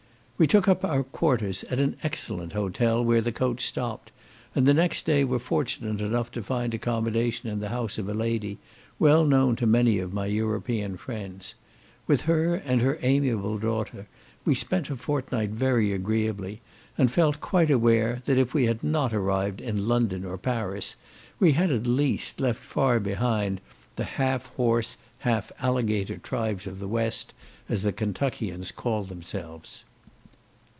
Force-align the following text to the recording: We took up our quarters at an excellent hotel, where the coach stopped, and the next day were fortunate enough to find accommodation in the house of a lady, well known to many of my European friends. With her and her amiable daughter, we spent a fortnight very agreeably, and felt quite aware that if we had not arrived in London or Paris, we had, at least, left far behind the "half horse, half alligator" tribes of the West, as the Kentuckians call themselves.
We 0.41 0.47
took 0.47 0.67
up 0.67 0.83
our 0.83 1.03
quarters 1.03 1.63
at 1.65 1.77
an 1.79 1.97
excellent 2.01 2.53
hotel, 2.53 3.05
where 3.05 3.21
the 3.21 3.31
coach 3.31 3.63
stopped, 3.63 4.11
and 4.55 4.65
the 4.65 4.73
next 4.73 5.05
day 5.05 5.23
were 5.23 5.37
fortunate 5.37 6.01
enough 6.01 6.31
to 6.31 6.41
find 6.41 6.73
accommodation 6.73 7.47
in 7.47 7.59
the 7.59 7.69
house 7.69 7.99
of 7.99 8.09
a 8.09 8.15
lady, 8.15 8.57
well 8.97 9.23
known 9.23 9.55
to 9.57 9.67
many 9.67 9.99
of 9.99 10.13
my 10.15 10.25
European 10.25 10.97
friends. 10.97 11.53
With 12.07 12.21
her 12.21 12.55
and 12.55 12.81
her 12.81 12.97
amiable 13.03 13.59
daughter, 13.59 14.07
we 14.43 14.55
spent 14.55 14.89
a 14.89 14.95
fortnight 14.95 15.51
very 15.51 15.91
agreeably, 15.93 16.61
and 16.97 17.11
felt 17.11 17.39
quite 17.39 17.69
aware 17.69 18.23
that 18.25 18.39
if 18.39 18.51
we 18.51 18.65
had 18.65 18.83
not 18.83 19.13
arrived 19.13 19.61
in 19.61 19.87
London 19.87 20.25
or 20.25 20.39
Paris, 20.39 20.95
we 21.39 21.51
had, 21.51 21.69
at 21.69 21.85
least, 21.85 22.41
left 22.41 22.63
far 22.63 22.99
behind 22.99 23.61
the 23.95 24.05
"half 24.15 24.47
horse, 24.55 24.97
half 25.19 25.51
alligator" 25.59 26.17
tribes 26.17 26.65
of 26.65 26.79
the 26.79 26.87
West, 26.87 27.35
as 27.69 27.83
the 27.83 27.93
Kentuckians 27.93 28.71
call 28.71 29.03
themselves. 29.03 29.83